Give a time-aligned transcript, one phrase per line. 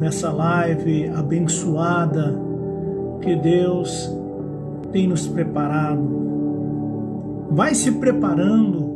[0.00, 2.40] nessa live abençoada
[3.20, 4.08] que Deus
[4.92, 7.48] tem nos preparado.
[7.50, 8.94] Vai se preparando,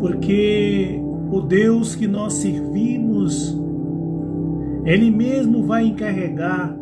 [0.00, 1.00] porque
[1.30, 3.56] o Deus que nós servimos,
[4.84, 6.76] Ele mesmo vai encarregar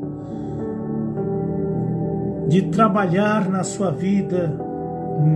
[2.49, 4.59] de trabalhar na sua vida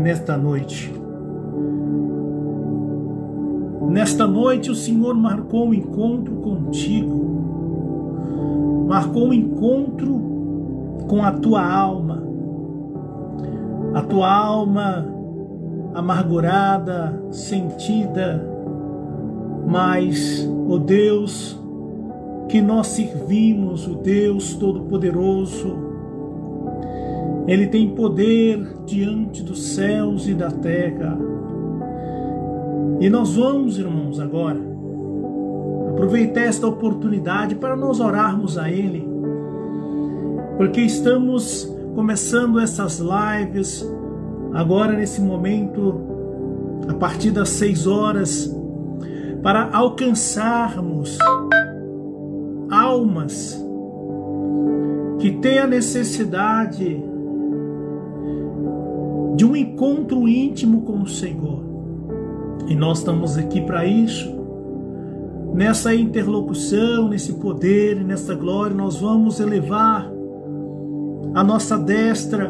[0.03, 0.91] nesta noite.
[3.91, 7.38] Nesta noite o Senhor marcou um encontro contigo
[8.89, 10.19] marcou um encontro
[11.07, 12.23] com a tua alma,
[13.93, 15.07] a tua alma
[15.95, 18.43] amargurada, sentida,
[19.67, 21.61] mas o Deus
[22.49, 25.77] que nós servimos, o Deus Todo-Poderoso,
[27.47, 31.19] Ele tem poder diante dos céus e da terra.
[33.01, 34.68] E nós vamos, irmãos, agora
[35.99, 39.05] aproveitar esta oportunidade para nós orarmos a Ele,
[40.57, 43.85] porque estamos começando essas lives
[44.55, 46.01] agora nesse momento,
[46.89, 48.49] a partir das seis horas,
[49.43, 51.19] para alcançarmos
[52.71, 53.61] almas
[55.19, 57.03] que têm a necessidade
[59.35, 61.65] de um encontro íntimo com o Senhor.
[62.69, 64.38] E nós estamos aqui para isso
[65.59, 70.09] nessa interlocução, nesse poder, nessa glória, nós vamos elevar
[71.35, 72.49] a nossa destra,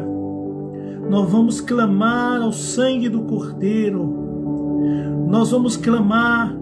[1.09, 6.55] nós vamos clamar ao sangue do Cordeiro, nós vamos clamar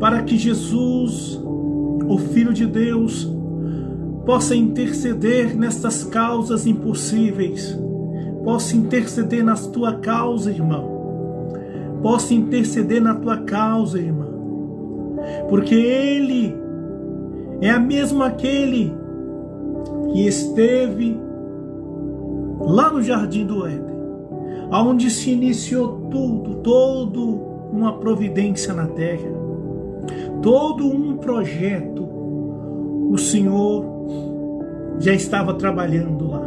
[0.00, 1.38] para que Jesus,
[2.08, 3.30] o Filho de Deus,
[4.24, 7.78] possa interceder nestas causas impossíveis,
[8.42, 11.50] possa interceder na tua causa, irmão,
[12.00, 14.31] possa interceder na tua causa, irmão
[15.48, 16.54] porque ele
[17.60, 18.92] é a mesmo aquele
[20.12, 21.16] que esteve
[22.60, 23.96] lá no jardim do Éden,
[24.70, 27.22] aonde se iniciou tudo, todo
[27.72, 29.30] uma providência na terra,
[30.42, 32.02] todo um projeto.
[33.10, 33.84] O Senhor
[34.98, 36.42] já estava trabalhando lá.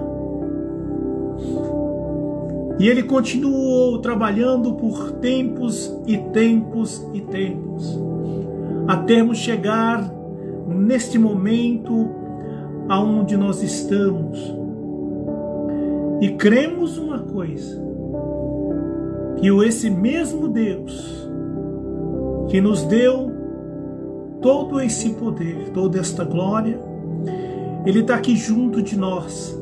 [2.79, 7.99] E ele continuou trabalhando por tempos e tempos e tempos
[8.87, 10.11] até chegar
[10.67, 12.09] neste momento
[12.87, 14.53] aonde nós estamos.
[16.21, 17.83] E cremos uma coisa,
[19.37, 21.25] que esse mesmo Deus
[22.49, 23.31] que nos deu
[24.41, 26.79] todo esse poder, toda esta glória,
[27.85, 29.59] Ele está aqui junto de nós.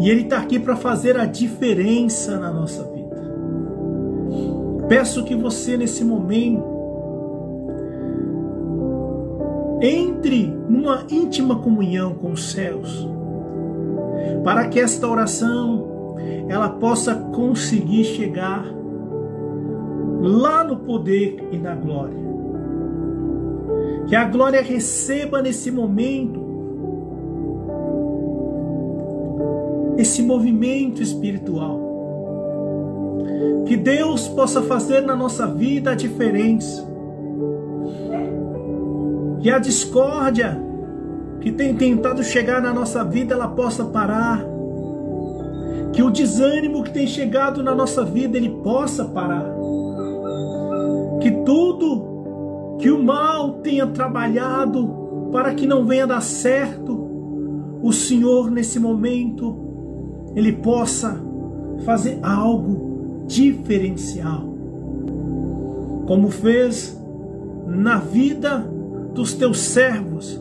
[0.00, 3.16] E Ele está aqui para fazer a diferença na nossa vida.
[4.88, 6.75] Peço que você, nesse momento,
[9.80, 13.08] entre numa íntima comunhão com os céus,
[14.44, 16.16] para que esta oração
[16.48, 18.64] ela possa conseguir chegar
[20.20, 22.26] lá no poder e na glória.
[24.06, 26.46] Que a glória receba nesse momento
[29.98, 31.84] esse movimento espiritual.
[33.66, 36.95] Que Deus possa fazer na nossa vida a diferença
[39.46, 40.60] que a discórdia
[41.40, 44.44] que tem tentado chegar na nossa vida ela possa parar.
[45.92, 49.46] Que o desânimo que tem chegado na nossa vida ele possa parar.
[51.20, 57.08] Que tudo que o mal tenha trabalhado para que não venha dar certo,
[57.80, 59.56] o Senhor nesse momento
[60.34, 61.20] ele possa
[61.84, 64.42] fazer algo diferencial.
[66.04, 67.00] Como fez
[67.64, 68.74] na vida
[69.16, 70.40] dos teus servos,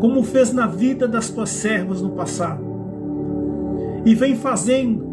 [0.00, 2.64] como fez na vida das tuas servas no passado.
[4.04, 5.06] E vem fazendo,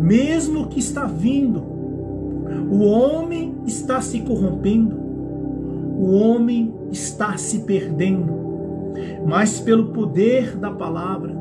[0.00, 1.62] mesmo que está vindo,
[2.70, 4.96] o homem está se corrompendo,
[5.98, 8.32] o homem está se perdendo,
[9.26, 11.36] mas pelo poder da palavra,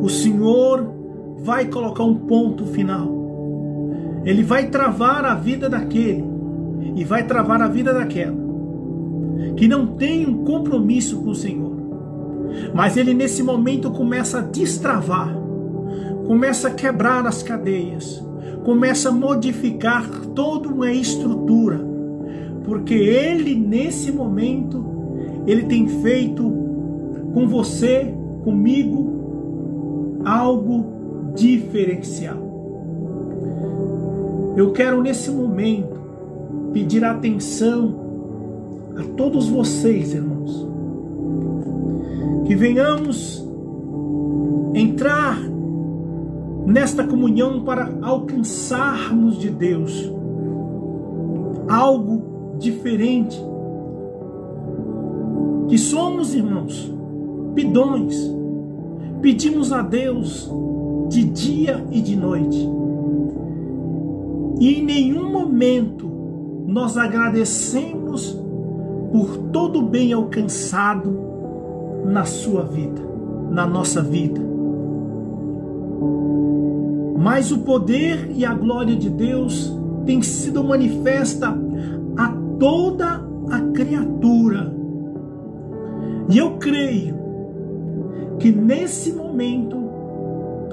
[0.00, 0.90] o Senhor
[1.38, 3.12] vai colocar um ponto final.
[4.24, 6.24] Ele vai travar a vida daquele
[6.94, 8.43] e vai travar a vida daquela
[9.56, 11.74] que não tem um compromisso com o Senhor.
[12.74, 15.36] Mas ele nesse momento começa a destravar,
[16.26, 18.24] começa a quebrar as cadeias,
[18.64, 21.80] começa a modificar toda uma estrutura,
[22.64, 24.84] porque ele nesse momento
[25.46, 26.42] ele tem feito
[27.32, 32.44] com você, comigo, algo diferencial.
[34.56, 36.00] Eu quero nesse momento
[36.72, 38.03] pedir atenção
[38.96, 40.66] a todos vocês, irmãos,
[42.46, 43.44] que venhamos
[44.74, 45.38] entrar
[46.66, 50.10] nesta comunhão para alcançarmos de Deus
[51.68, 53.40] algo diferente.
[55.68, 56.92] Que somos, irmãos,
[57.54, 58.16] pidões,
[59.20, 60.50] pedimos a Deus
[61.08, 62.68] de dia e de noite,
[64.60, 66.10] e em nenhum momento
[66.66, 68.43] nós agradecemos
[69.14, 71.16] por todo o bem alcançado
[72.04, 73.00] na sua vida,
[73.48, 74.40] na nossa vida.
[77.16, 79.72] Mas o poder e a glória de Deus
[80.04, 81.56] tem sido manifesta
[82.16, 82.28] a
[82.58, 84.74] toda a criatura.
[86.28, 87.14] E eu creio
[88.40, 89.76] que nesse momento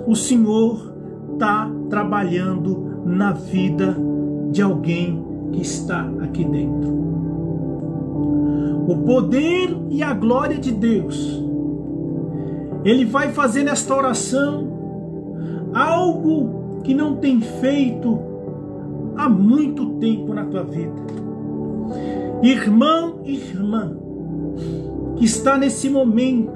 [0.08, 0.92] o Senhor
[1.34, 3.96] está trabalhando na vida
[4.50, 7.02] de alguém que está aqui dentro.
[8.92, 11.42] O poder e a glória de Deus,
[12.84, 14.68] Ele vai fazer nesta oração
[15.74, 18.20] algo que não tem feito
[19.16, 20.92] há muito tempo na tua vida.
[22.44, 23.96] Irmão e irmã,
[25.16, 26.52] que está nesse momento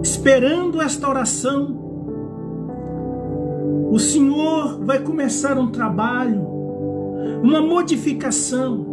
[0.00, 1.76] esperando esta oração,
[3.90, 6.46] o Senhor vai começar um trabalho,
[7.42, 8.87] uma modificação.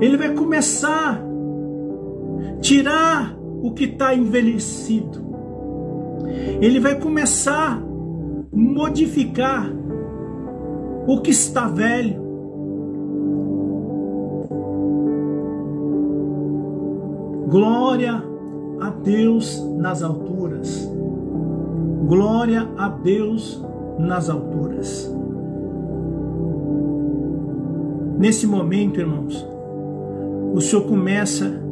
[0.00, 5.26] Ele vai começar a tirar o que está envelhecido.
[6.60, 9.70] Ele vai começar a modificar
[11.06, 12.28] o que está velho.
[17.48, 18.22] Glória
[18.80, 20.88] a Deus nas alturas.
[22.06, 23.62] Glória a Deus
[23.98, 25.12] nas alturas.
[28.18, 29.46] Nesse momento, irmãos,
[30.58, 31.62] o Senhor começa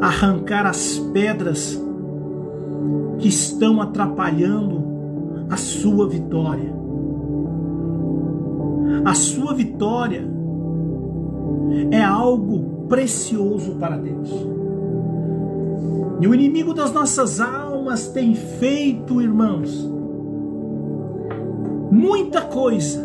[0.00, 1.76] a arrancar as pedras
[3.18, 4.80] que estão atrapalhando
[5.50, 6.72] a sua vitória.
[9.04, 10.24] A sua vitória
[11.90, 14.30] é algo precioso para Deus.
[16.20, 19.90] E o inimigo das nossas almas tem feito, irmãos,
[21.90, 23.04] muita coisa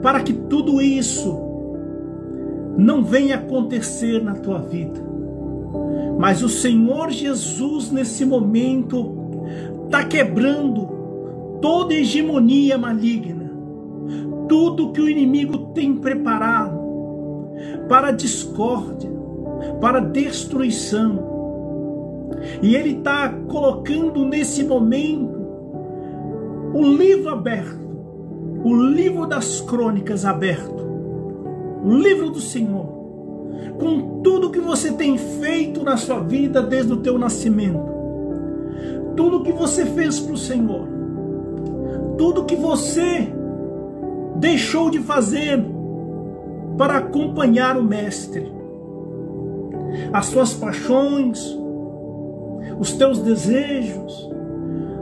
[0.00, 1.45] para que tudo isso
[2.76, 5.00] não venha acontecer na tua vida.
[6.18, 9.14] Mas o Senhor Jesus, nesse momento,
[9.84, 13.50] está quebrando toda hegemonia maligna,
[14.48, 16.78] tudo que o inimigo tem preparado
[17.88, 19.10] para discórdia,
[19.80, 21.36] para destruição
[22.62, 25.36] e ele está colocando nesse momento
[26.74, 27.86] o livro aberto,
[28.64, 30.85] o livro das crônicas aberto,
[31.86, 32.84] o livro do Senhor,
[33.78, 37.94] com tudo que você tem feito na sua vida desde o teu nascimento,
[39.14, 40.88] tudo que você fez para o Senhor,
[42.18, 43.28] tudo que você
[44.34, 45.64] deixou de fazer
[46.76, 48.52] para acompanhar o Mestre,
[50.12, 51.56] as suas paixões,
[52.80, 54.28] os teus desejos,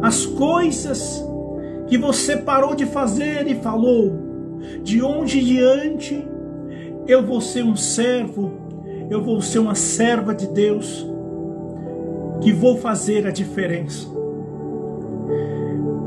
[0.03, 1.25] as coisas
[1.87, 4.13] que você parou de fazer e falou,
[4.83, 6.34] de onde diante
[7.07, 8.53] eu vou ser um servo,
[9.11, 11.07] eu vou ser uma serva de Deus,
[12.41, 14.09] que vou fazer a diferença.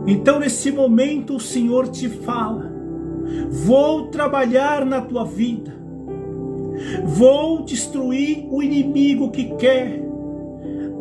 [0.05, 2.71] Então, nesse momento, o Senhor te fala:
[3.49, 5.73] vou trabalhar na tua vida,
[7.05, 10.01] vou destruir o inimigo que quer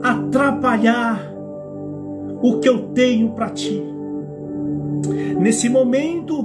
[0.03, 1.33] atrapalhar
[2.43, 3.83] o que eu tenho para ti.
[5.39, 6.43] Nesse momento,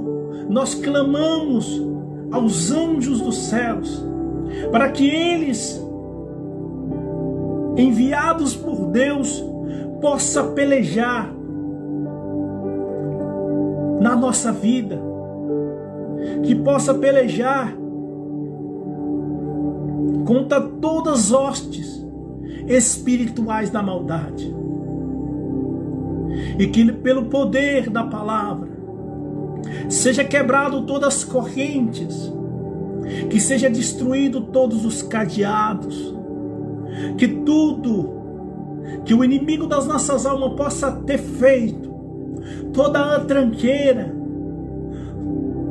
[0.48, 1.91] nós clamamos
[2.32, 4.04] aos anjos dos céus
[4.70, 5.80] para que eles,
[7.76, 9.44] enviados por Deus,
[10.00, 11.32] possa pelejar
[14.00, 14.98] na nossa vida,
[16.42, 17.76] que possa pelejar
[20.26, 22.06] contra todas as hostes
[22.66, 24.54] espirituais da maldade.
[26.58, 28.71] E que pelo poder da palavra
[29.88, 32.32] seja quebrado todas as correntes,
[33.30, 36.14] que seja destruído todos os cadeados,
[37.16, 38.20] que tudo
[39.04, 41.90] que o inimigo das nossas almas possa ter feito,
[42.72, 44.14] toda a tranqueira,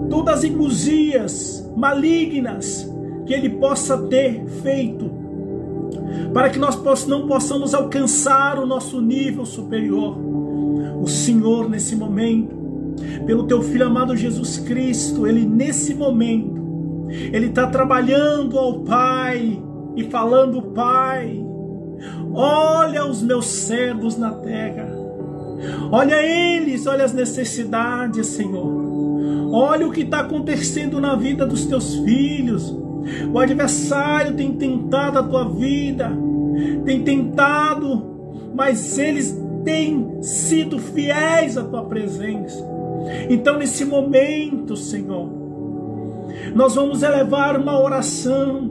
[0.10, 2.90] todas as iguzias malignas
[3.26, 5.10] que ele possa ter feito,
[6.34, 10.18] para que nós não possamos alcançar o nosso nível superior.
[11.02, 12.61] O Senhor, nesse momento,
[13.26, 19.62] pelo teu Filho amado Jesus Cristo, Ele nesse momento, Ele está trabalhando ao Pai
[19.96, 21.44] e falando: Pai,
[22.34, 25.02] olha os meus servos na terra.
[25.92, 28.92] Olha eles, olha as necessidades, Senhor.
[29.54, 32.76] Olha o que está acontecendo na vida dos teus filhos.
[33.32, 36.12] O adversário tem tentado a tua vida,
[36.86, 42.71] tem tentado, mas eles têm sido fiéis à tua presença.
[43.30, 45.30] Então, nesse momento, Senhor,
[46.56, 48.70] nós vamos elevar uma oração,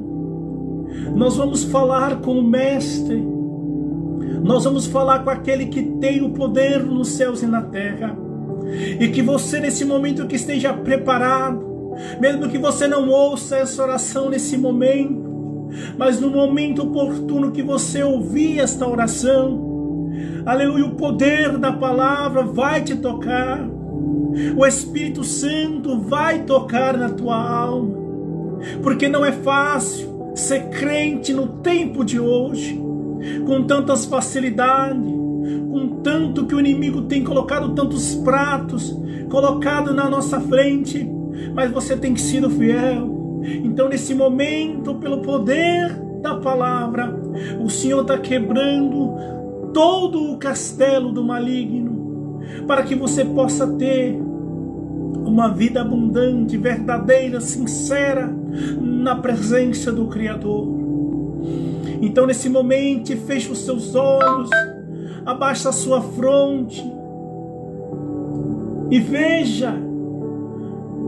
[1.15, 3.25] nós vamos falar com o Mestre,
[4.43, 8.17] nós vamos falar com aquele que tem o poder nos céus e na terra,
[8.99, 11.69] e que você, nesse momento, que esteja preparado,
[12.21, 15.31] mesmo que você não ouça essa oração nesse momento,
[15.97, 20.11] mas no momento oportuno que você ouvir esta oração,
[20.45, 23.69] aleluia, o poder da palavra vai te tocar,
[24.57, 27.97] o Espírito Santo vai tocar na tua alma,
[28.83, 32.81] porque não é fácil ser crente no tempo de hoje,
[33.47, 35.13] com tantas facilidades,
[35.71, 38.97] com tanto que o inimigo tem colocado tantos pratos,
[39.29, 41.09] colocado na nossa frente,
[41.55, 43.43] mas você tem sido fiel.
[43.65, 47.19] Então, nesse momento, pelo poder da palavra,
[47.61, 49.15] o Senhor está quebrando
[49.73, 54.21] todo o castelo do maligno, para que você possa ter
[55.31, 58.29] uma vida abundante, verdadeira, sincera,
[58.81, 60.67] na presença do Criador.
[62.03, 64.51] Então, nesse momento, feche os seus olhos,
[65.25, 66.85] abaixa a sua fronte
[68.91, 69.73] e veja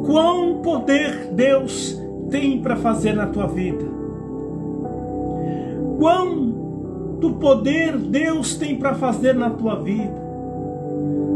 [0.06, 1.98] quão poder Deus
[2.30, 3.84] tem para fazer na tua vida.
[5.98, 10.22] Quão do poder Deus tem para fazer na tua vida.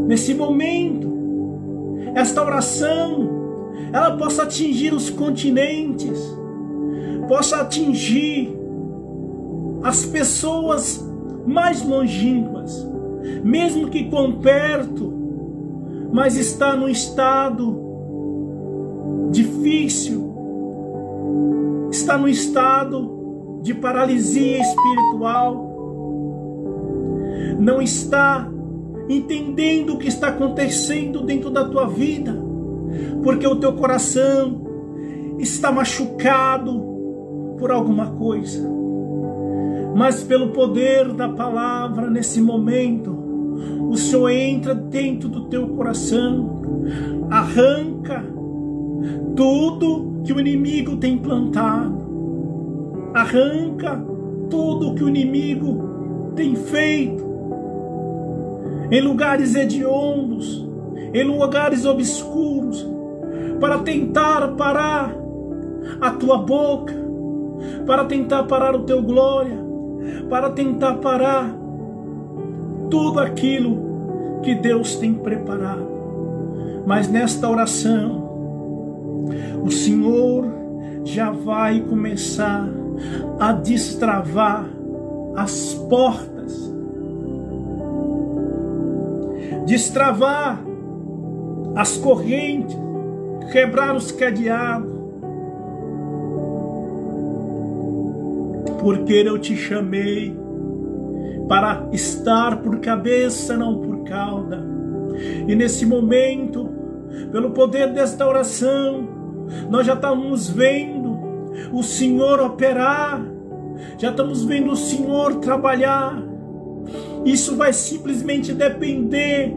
[0.07, 1.06] Nesse momento,
[2.15, 3.37] esta oração
[3.91, 6.19] ela possa atingir os continentes,
[7.27, 8.55] possa atingir
[9.83, 11.03] as pessoas
[11.45, 12.85] mais longínquas,
[13.43, 15.13] mesmo que com perto,
[16.11, 17.85] mas está num estado
[19.31, 20.33] difícil,
[21.91, 25.65] está num estado de paralisia espiritual,
[27.59, 28.51] não está
[29.09, 32.35] entendendo o que está acontecendo dentro da tua vida,
[33.23, 34.65] porque o teu coração
[35.39, 36.79] está machucado
[37.57, 38.67] por alguma coisa.
[39.95, 43.17] Mas pelo poder da palavra nesse momento,
[43.89, 46.61] o Senhor entra dentro do teu coração,
[47.29, 48.23] arranca
[49.35, 52.05] tudo que o inimigo tem plantado,
[53.13, 54.03] arranca
[54.49, 57.26] tudo que o inimigo tem feito
[58.89, 60.67] em lugares hediondos,
[61.13, 62.87] em lugares obscuros,
[63.59, 65.15] para tentar parar
[65.99, 66.93] a tua boca,
[67.85, 69.57] para tentar parar o teu glória,
[70.29, 71.53] para tentar parar
[72.89, 75.87] tudo aquilo que Deus tem preparado.
[76.85, 78.27] Mas nesta oração,
[79.63, 80.45] o Senhor
[81.03, 82.67] já vai começar
[83.39, 84.65] a destravar
[85.35, 86.36] as portas
[89.67, 90.63] destravar
[91.75, 92.75] as correntes,
[93.51, 94.95] quebrar os cadeados.
[98.79, 100.35] Porque eu te chamei
[101.49, 104.63] para estar por cabeça, não por cauda.
[105.47, 106.69] E nesse momento,
[107.31, 109.05] pelo poder desta oração,
[109.69, 111.17] nós já estamos vendo
[111.73, 113.21] o Senhor operar,
[113.97, 116.23] já estamos vendo o Senhor trabalhar,
[117.25, 119.53] isso vai simplesmente depender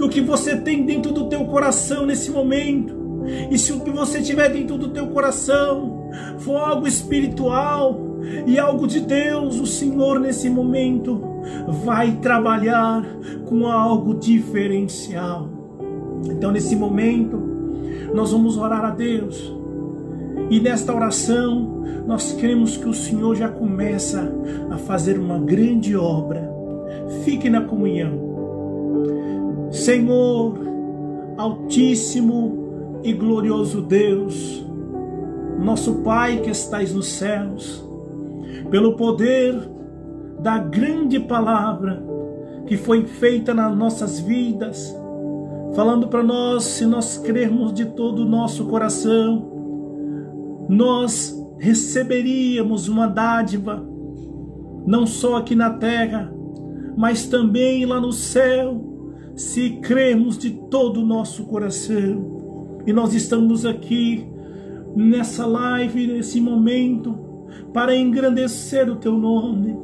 [0.00, 2.98] do que você tem dentro do teu coração nesse momento.
[3.50, 8.00] E se o que você tiver dentro do teu coração for algo espiritual
[8.46, 11.22] e algo de Deus, o Senhor nesse momento
[11.84, 13.04] vai trabalhar
[13.46, 15.48] com algo diferencial.
[16.30, 17.36] Então nesse momento
[18.14, 19.54] nós vamos orar a Deus.
[20.48, 24.32] E nesta oração, nós cremos que o Senhor já começa
[24.70, 26.50] a fazer uma grande obra
[27.24, 28.29] Fique na comunhão.
[29.70, 30.58] Senhor,
[31.36, 34.66] Altíssimo e glorioso Deus,
[35.58, 37.84] nosso Pai que estais nos céus,
[38.70, 39.56] pelo poder
[40.40, 42.02] da grande palavra
[42.66, 44.94] que foi feita nas nossas vidas,
[45.74, 53.84] falando para nós, se nós crermos de todo o nosso coração, nós receberíamos uma dádiva,
[54.86, 56.32] não só aqui na terra,
[56.96, 58.89] mas também lá no céu,
[59.40, 62.82] se cremos de todo o nosso coração.
[62.86, 64.26] E nós estamos aqui
[64.94, 67.18] nessa live, nesse momento,
[67.72, 69.74] para engrandecer o teu nome,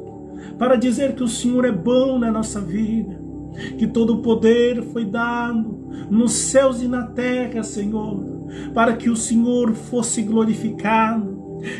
[0.59, 3.19] para dizer que o Senhor é bom na nossa vida,
[3.79, 9.15] que todo o poder foi dado nos céus e na terra, Senhor, para que o
[9.15, 11.35] Senhor fosse glorificado.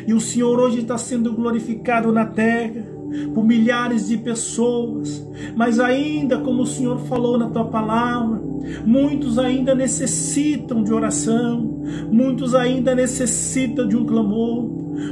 [0.07, 2.96] E o Senhor hoje está sendo glorificado na terra
[3.33, 8.41] por milhares de pessoas, mas ainda, como o Senhor falou na tua palavra,
[8.85, 14.69] muitos ainda necessitam de oração, muitos ainda necessitam de um clamor,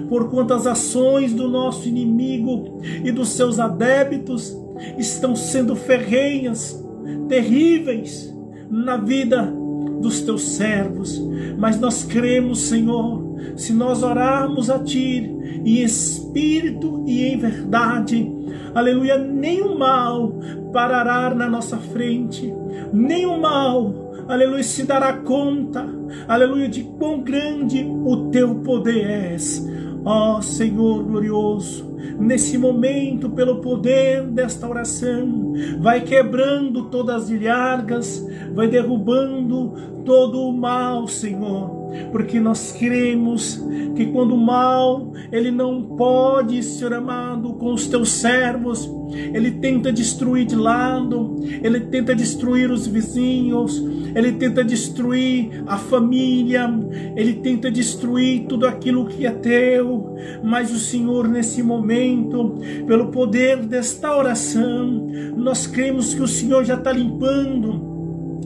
[0.10, 4.56] por quantas ações do nosso inimigo e dos seus adébitos
[4.98, 6.84] estão sendo ferrenhas,
[7.30, 8.34] terríveis
[8.70, 9.54] na vida
[10.02, 11.22] dos teus servos,
[11.58, 13.25] mas nós cremos, Senhor,
[13.56, 15.32] se nós orarmos a Ti
[15.66, 18.32] em espírito e em verdade,
[18.74, 20.34] aleluia, nenhum mal
[20.72, 22.54] parará na nossa frente,
[22.94, 23.94] nenhum mal,
[24.28, 25.88] aleluia, se dará conta,
[26.28, 29.66] aleluia, de quão grande o Teu poder és.
[30.04, 38.68] Ó Senhor glorioso, nesse momento, pelo poder desta oração, vai quebrando todas as ilhargas, vai
[38.68, 39.74] derrubando
[40.06, 43.62] todo o mal, Senhor, porque nós cremos
[43.96, 49.92] que quando o mal, ele não pode, Senhor amado, com os teus servos, ele tenta
[49.92, 53.84] destruir de lado, ele tenta destruir os vizinhos,
[54.16, 56.70] ele tenta destruir a família,
[57.16, 63.58] ele tenta destruir tudo aquilo que é teu, mas o Senhor, nesse momento, pelo poder
[63.66, 67.85] desta oração, nós cremos que o Senhor já está limpando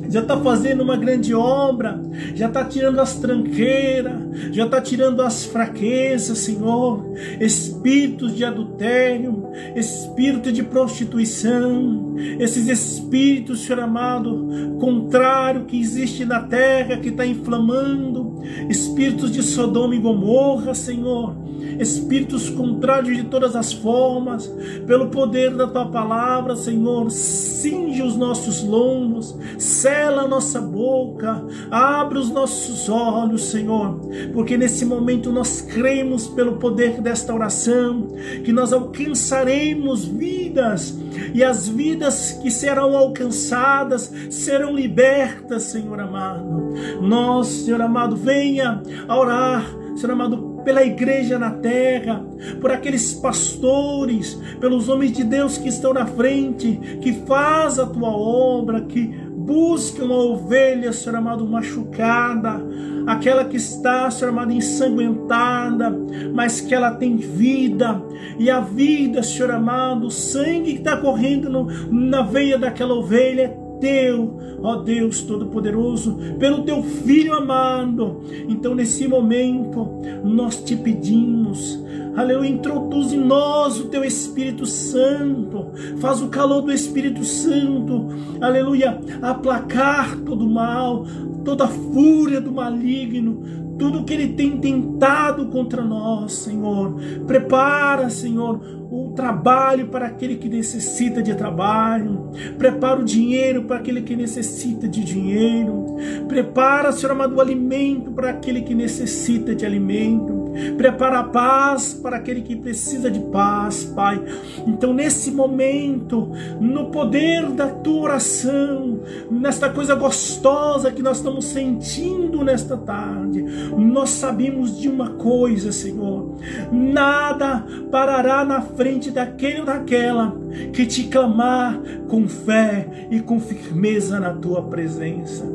[0.09, 2.01] já está fazendo uma grande obra,
[2.33, 4.19] já está tirando as tranqueiras,
[4.51, 7.05] já está tirando as fraquezas, Senhor,
[7.39, 16.97] espíritos de adultério, espírito de prostituição, esses espíritos, Senhor amado, contrário que existe na terra,
[16.97, 21.35] que está inflamando, espíritos de Sodoma e Gomorra, Senhor,
[21.79, 24.47] espíritos contrários de todas as formas,
[24.85, 32.17] pelo poder da tua palavra, Senhor, cinge os nossos lombos, sela a nossa boca, abre
[32.19, 33.99] os nossos olhos, Senhor,
[34.33, 38.07] porque nesse momento nós cremos pelo poder desta oração
[38.43, 40.97] que nós alcançaremos vidas
[41.33, 46.73] e as vidas que serão alcançadas serão libertas, Senhor amado.
[47.01, 52.25] Nós, Senhor amado, venha orar, Senhor amado, pela igreja na terra,
[52.61, 58.09] por aqueles pastores, pelos homens de Deus que estão na frente, que faz a tua
[58.09, 62.61] obra, que buscam a ovelha, Senhor amado, machucada,
[63.07, 65.89] aquela que está, Senhor amado, ensanguentada,
[66.33, 68.01] mas que ela tem vida,
[68.37, 73.41] e a vida, Senhor amado, o sangue que está correndo no, na veia daquela ovelha
[73.41, 78.21] é teu, ó Deus Todo-Poderoso, pelo teu Filho amado.
[78.47, 79.87] Então, nesse momento,
[80.23, 81.83] nós te pedimos,
[82.15, 88.07] aleluia, introduz em nós o teu Espírito Santo, faz o calor do Espírito Santo,
[88.41, 91.05] aleluia, aplacar todo mal,
[91.43, 96.95] toda a fúria do maligno, tudo que ele tem tentado contra nós, Senhor.
[97.25, 98.59] Prepara, Senhor,
[98.91, 102.29] o trabalho para aquele que necessita de trabalho.
[102.57, 105.95] Prepara o dinheiro para aquele que necessita de dinheiro.
[106.27, 110.38] Prepara, Senhor amado, o alimento para aquele que necessita de alimento.
[110.77, 114.21] Prepara a paz para aquele que precisa de paz, Pai.
[114.65, 122.43] Então, nesse momento, no poder da tua oração, nesta coisa gostosa que nós estamos sentindo
[122.43, 123.41] nesta tarde,
[123.77, 126.35] nós sabemos de uma coisa, Senhor:
[126.71, 130.35] nada parará na frente daquele ou daquela
[130.73, 135.45] que te clamar com fé e com firmeza na tua presença.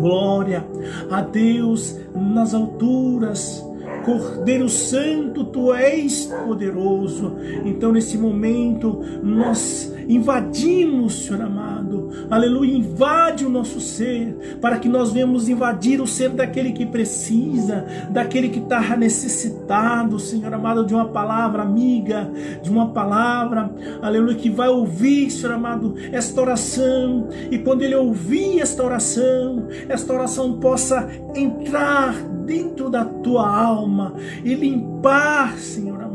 [0.00, 0.64] Glória
[1.10, 3.65] a Deus nas alturas
[4.06, 7.32] Cordeiro Santo, tu és poderoso.
[7.64, 11.75] Então, nesse momento, nós invadimos, Senhor amado,
[12.30, 17.84] aleluia, invade o nosso ser, para que nós venhamos invadir o ser daquele que precisa,
[18.10, 22.30] daquele que está necessitado, Senhor amado, de uma palavra amiga,
[22.62, 23.70] de uma palavra,
[24.02, 30.12] aleluia, que vai ouvir, Senhor amado, esta oração, e quando ele ouvir esta oração, esta
[30.12, 32.14] oração possa entrar
[32.46, 36.05] dentro da tua alma e limpar, Senhor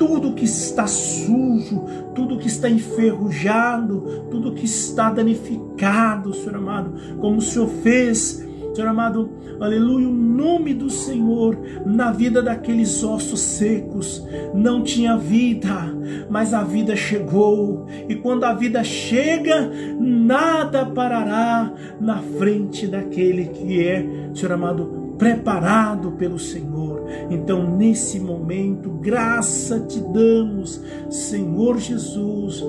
[0.00, 1.84] tudo que está sujo,
[2.14, 8.88] tudo que está enferrujado, tudo que está danificado, Senhor amado, como o Senhor fez Senhor
[8.88, 9.28] amado,
[9.60, 14.24] aleluia, o nome do Senhor na vida daqueles ossos secos.
[14.54, 15.92] Não tinha vida,
[16.30, 17.86] mas a vida chegou.
[18.08, 26.12] E quando a vida chega, nada parará na frente daquele que é, Senhor amado, preparado
[26.12, 26.89] pelo Senhor.
[27.30, 32.64] Então, nesse momento, graça te damos, Senhor Jesus,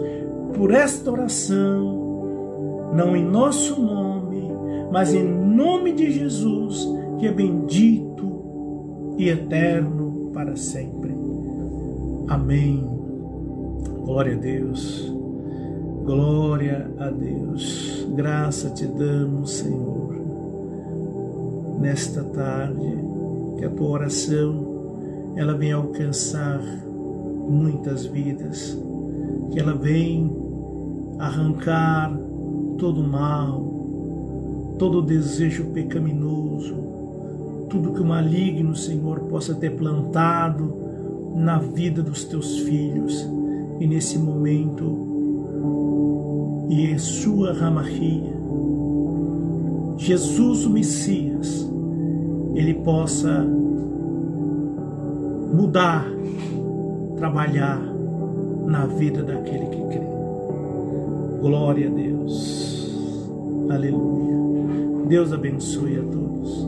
[0.55, 4.49] por esta oração, não em nosso nome,
[4.91, 6.87] mas em nome de Jesus,
[7.19, 11.15] que é bendito e eterno para sempre.
[12.27, 12.87] Amém.
[14.05, 15.13] Glória a Deus.
[16.03, 18.07] Glória a Deus.
[18.15, 20.01] Graça te damos, Senhor
[21.81, 22.95] nesta tarde,
[23.61, 26.59] que a tua oração ela venha alcançar
[27.47, 28.75] muitas vidas,
[29.51, 30.31] que ela venha
[31.19, 32.11] arrancar
[32.79, 33.61] todo o mal,
[34.79, 36.73] todo o desejo pecaminoso,
[37.69, 40.73] tudo que o maligno, Senhor, possa ter plantado
[41.35, 43.29] na vida dos teus filhos.
[43.79, 44.97] E nesse momento,
[46.67, 48.33] Yeshua Ramachia,
[49.97, 51.70] Jesus o Messias,
[52.53, 53.45] ele possa
[55.53, 56.05] mudar,
[57.17, 57.79] trabalhar
[58.65, 60.05] na vida daquele que crê.
[61.41, 62.91] Glória a Deus.
[63.69, 64.37] Aleluia.
[65.07, 66.67] Deus abençoe a todos.